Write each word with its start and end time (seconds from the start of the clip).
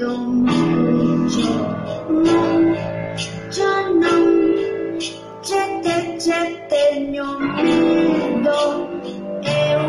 đông 0.00 0.46
chị 1.30 1.48
mong 2.08 2.74
cha 3.50 3.82
nông 4.02 4.54
chết 5.42 5.80
tết 5.84 6.04
chết 6.20 6.56
tết 6.70 7.02
nhóm 7.08 7.42
đông 8.44 9.00
eu 9.44 9.80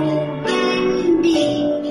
bên 0.45 1.21
đình 1.21 1.81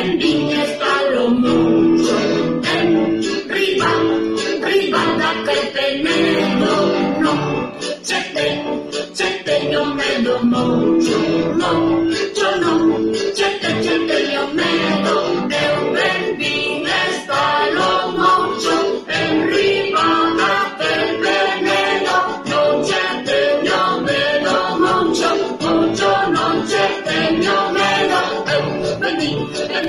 sentite 0.00 0.62
está 0.62 1.02
lo 1.12 1.28
mucho, 1.30 2.16
riba, 3.48 3.92
riba 4.62 5.04
que 5.44 5.58
tenemos. 5.78 6.49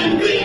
Thank 0.00 0.22
you. 0.22 0.39